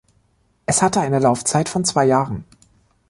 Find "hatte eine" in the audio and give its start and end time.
0.81-1.19